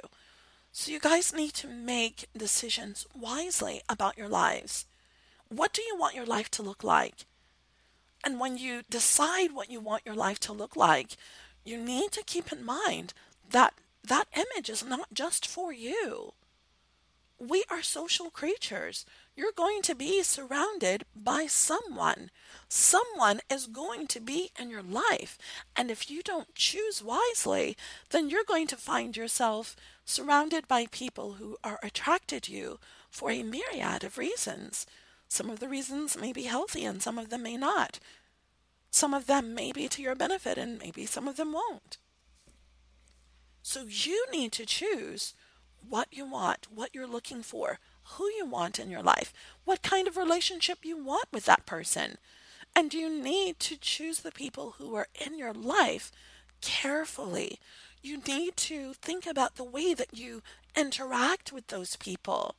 [0.79, 4.85] So you guys need to make decisions wisely about your lives.
[5.49, 7.25] What do you want your life to look like?
[8.23, 11.17] And when you decide what you want your life to look like,
[11.65, 13.15] you need to keep in mind
[13.49, 13.73] that
[14.03, 16.33] that image is not just for you.
[17.39, 19.03] We are social creatures.
[19.37, 22.31] You're going to be surrounded by someone.
[22.67, 25.37] Someone is going to be in your life.
[25.75, 27.77] And if you don't choose wisely,
[28.09, 29.75] then you're going to find yourself
[30.05, 32.79] surrounded by people who are attracted to you
[33.11, 34.87] for a myriad of reasons.
[35.27, 37.99] Some of the reasons may be healthy and some of them may not.
[38.89, 41.99] Some of them may be to your benefit and maybe some of them won't.
[43.61, 45.35] So you need to choose
[45.87, 47.77] what you want, what you're looking for,
[48.11, 49.33] who you want in your life,
[49.65, 52.17] what kind of relationship you want with that person.
[52.75, 56.11] And you need to choose the people who are in your life
[56.61, 57.59] carefully.
[58.01, 60.41] You need to think about the way that you
[60.75, 62.55] interact with those people.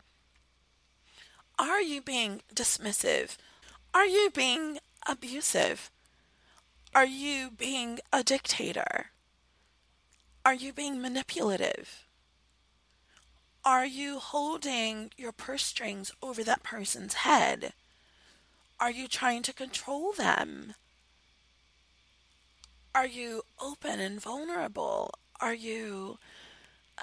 [1.58, 3.36] Are you being dismissive?
[3.94, 5.90] Are you being abusive?
[6.94, 9.06] Are you being a dictator?
[10.44, 12.07] Are you being manipulative?
[13.68, 17.74] Are you holding your purse strings over that person's head?
[18.80, 20.72] Are you trying to control them?
[22.94, 25.12] Are you open and vulnerable?
[25.38, 26.16] Are you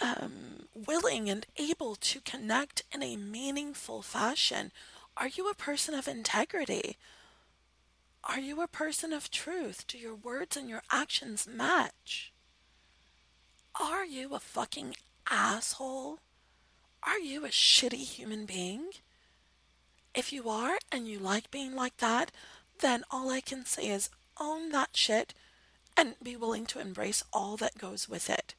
[0.02, 4.72] um, willing and able to connect in a meaningful fashion?
[5.16, 6.98] Are you a person of integrity?
[8.24, 9.86] Are you a person of truth?
[9.86, 12.34] Do your words and your actions match?
[13.80, 14.96] Are you a fucking
[15.30, 16.22] asshole?
[17.06, 18.90] Are you a shitty human being?
[20.14, 22.32] If you are and you like being like that,
[22.80, 25.34] then all I can say is own that shit
[25.96, 28.56] and be willing to embrace all that goes with it.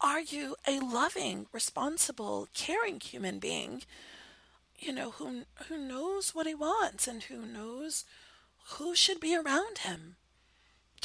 [0.00, 3.82] Are you a loving, responsible, caring human being
[4.78, 8.04] you know, who who knows what he wants and who knows
[8.76, 10.16] who should be around him.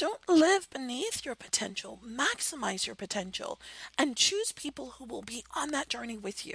[0.00, 2.00] Don't live beneath your potential.
[2.02, 3.60] Maximize your potential
[3.98, 6.54] and choose people who will be on that journey with you.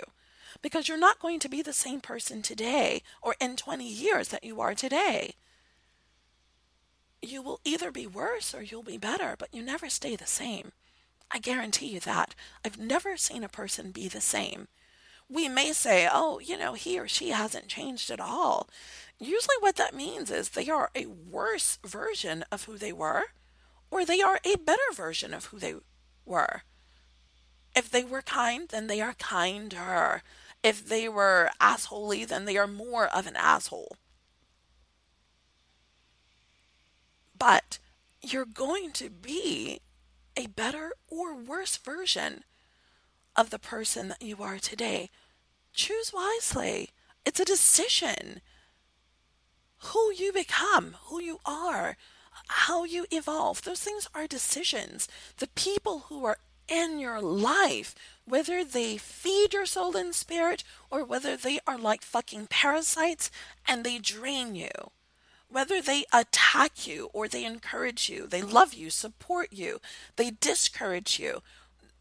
[0.63, 4.43] Because you're not going to be the same person today or in 20 years that
[4.43, 5.35] you are today.
[7.21, 10.71] You will either be worse or you'll be better, but you never stay the same.
[11.29, 12.33] I guarantee you that.
[12.65, 14.69] I've never seen a person be the same
[15.29, 18.69] we may say, oh, you know, he or she hasn't changed at all.
[19.19, 23.23] Usually, what that means is they are a worse version of who they were,
[23.89, 25.75] or they are a better version of who they
[26.25, 26.63] were.
[27.75, 30.21] If they were kind, then they are kinder.
[30.63, 33.97] If they were assholey, then they are more of an asshole.
[37.37, 37.79] But
[38.21, 39.81] you're going to be
[40.35, 42.43] a better or worse version
[43.35, 45.09] of the person that you are today.
[45.73, 46.89] Choose wisely.
[47.25, 48.41] It's a decision.
[49.89, 51.97] Who you become, who you are,
[52.47, 55.07] how you evolve, those things are decisions.
[55.37, 57.93] The people who are in your life,
[58.25, 63.29] whether they feed your soul and spirit or whether they are like fucking parasites
[63.67, 64.71] and they drain you,
[65.49, 69.79] whether they attack you or they encourage you, they love you, support you,
[70.15, 71.41] they discourage you,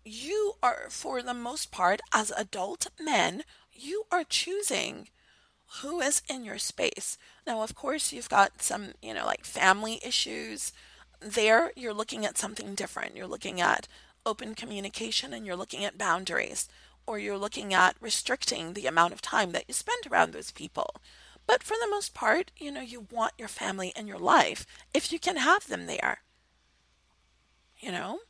[0.05, 5.09] you are, for the most part, as adult men, you are choosing
[5.83, 7.19] who is in your space.
[7.47, 10.73] Now, of course, you've got some, you know, like family issues.
[11.21, 13.17] There, you're looking at something different.
[13.17, 13.89] You're looking at
[14.27, 16.69] open communication and you're looking at boundaries,
[17.07, 20.97] or you're looking at restricting the amount of time that you spend around those people.
[21.47, 25.13] But for the most part, you know, you want your family in your life if
[25.13, 26.19] you can have them there.
[27.79, 28.21] You know?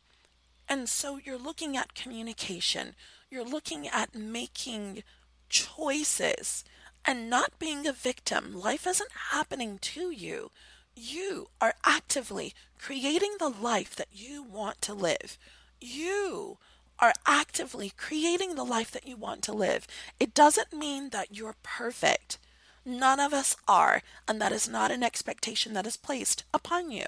[0.69, 2.95] And so you're looking at communication,
[3.31, 5.05] you're looking at making
[5.49, 6.65] choices
[7.05, 8.59] and not being a victim.
[8.59, 10.51] Life isn't happening to you.
[10.97, 15.39] You are actively creating the life that you want to live.
[15.81, 16.59] You
[16.99, 19.87] are actively creating the life that you want to live.
[20.21, 22.39] It doesn't mean that you're perfect.
[22.85, 27.07] None of us are, and that is not an expectation that is placed upon you.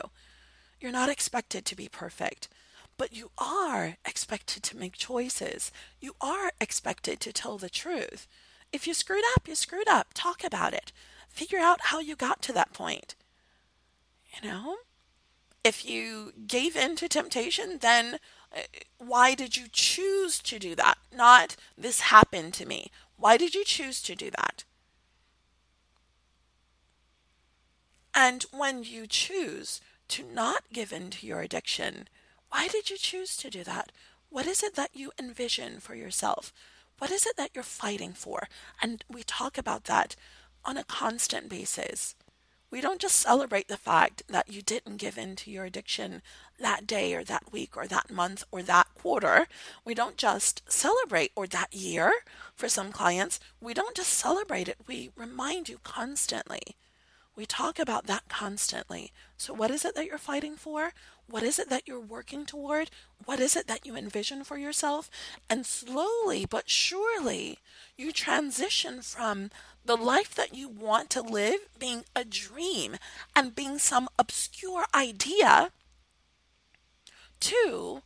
[0.80, 2.48] You're not expected to be perfect.
[2.98, 5.70] But you are expected to make choices.
[6.00, 8.26] You are expected to tell the truth.
[8.76, 10.08] If you screwed up, you screwed up.
[10.12, 10.92] Talk about it.
[11.30, 13.14] Figure out how you got to that point.
[14.34, 14.76] You know?
[15.64, 18.18] If you gave in to temptation, then
[18.54, 18.60] uh,
[18.98, 20.98] why did you choose to do that?
[21.10, 22.90] Not this happened to me.
[23.16, 24.64] Why did you choose to do that?
[28.14, 32.08] And when you choose to not give in to your addiction,
[32.50, 33.90] why did you choose to do that?
[34.28, 36.52] What is it that you envision for yourself?
[36.98, 38.48] What is it that you're fighting for?
[38.80, 40.16] And we talk about that
[40.64, 42.14] on a constant basis.
[42.70, 46.20] We don't just celebrate the fact that you didn't give in to your addiction
[46.58, 49.46] that day or that week or that month or that quarter.
[49.84, 52.12] We don't just celebrate or that year
[52.54, 53.38] for some clients.
[53.60, 54.78] We don't just celebrate it.
[54.86, 56.76] We remind you constantly.
[57.36, 59.12] We talk about that constantly.
[59.36, 60.92] So, what is it that you're fighting for?
[61.28, 62.90] What is it that you're working toward?
[63.26, 65.10] What is it that you envision for yourself?
[65.50, 67.58] And slowly but surely,
[67.96, 69.50] you transition from
[69.84, 72.96] the life that you want to live being a dream
[73.34, 75.70] and being some obscure idea
[77.40, 78.02] to,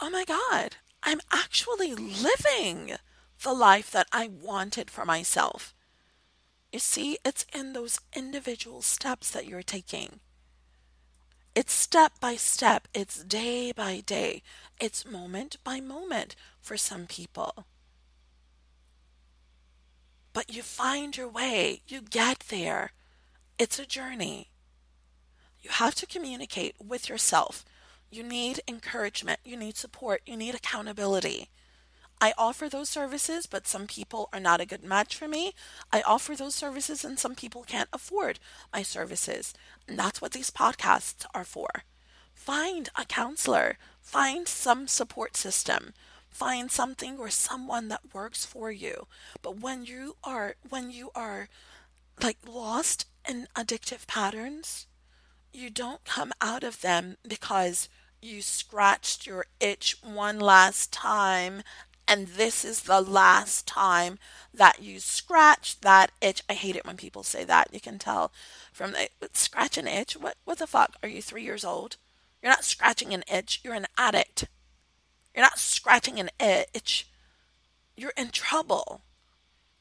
[0.00, 2.96] oh my God, I'm actually living
[3.42, 5.74] the life that I wanted for myself.
[6.72, 10.20] You see, it's in those individual steps that you're taking.
[11.54, 14.42] It's step by step, it's day by day,
[14.80, 17.66] it's moment by moment for some people.
[20.32, 22.92] But you find your way, you get there.
[23.58, 24.48] It's a journey.
[25.60, 27.64] You have to communicate with yourself.
[28.10, 31.48] You need encouragement, you need support, you need accountability.
[32.20, 35.54] I offer those services, but some people are not a good match for me.
[35.90, 38.38] I offer those services, and some people can't afford
[38.72, 39.54] my services.
[39.88, 41.84] And that's what these podcasts are for.
[42.34, 45.94] Find a counselor, find some support system,
[46.28, 49.06] find something or someone that works for you.
[49.42, 51.48] But when you are, when you are
[52.22, 54.86] like lost in addictive patterns,
[55.52, 57.88] you don't come out of them because
[58.22, 61.62] you scratched your itch one last time
[62.10, 64.18] and this is the last time
[64.52, 66.42] that you scratch that itch.
[66.50, 67.72] I hate it when people say that.
[67.72, 68.32] You can tell
[68.72, 70.16] from the scratch an itch.
[70.16, 70.96] What what the fuck?
[71.04, 71.98] Are you three years old?
[72.42, 73.60] You're not scratching an itch.
[73.62, 74.46] You're an addict.
[75.36, 77.06] You're not scratching an itch.
[77.96, 79.02] You're in trouble.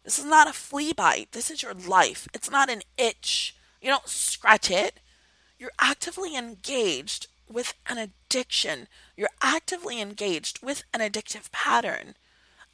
[0.04, 1.32] This is not a flea bite.
[1.32, 2.28] This is your life.
[2.34, 3.56] It's not an itch.
[3.82, 5.00] You don't scratch it.
[5.58, 8.88] You're actively engaged with an addiction.
[9.18, 12.14] You're actively engaged with an addictive pattern.